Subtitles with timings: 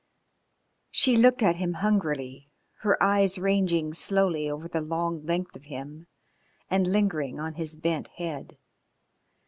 [0.89, 6.07] She looked at him hungrily, her eyes ranging slowly over the long length of him
[6.71, 8.57] and lingering on his bent head.